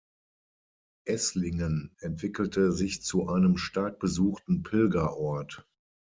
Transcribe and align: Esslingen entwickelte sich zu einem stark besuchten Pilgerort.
Esslingen 1.05 1.95
entwickelte 1.99 2.71
sich 2.71 3.03
zu 3.03 3.29
einem 3.29 3.57
stark 3.57 3.99
besuchten 3.99 4.63
Pilgerort. 4.63 5.67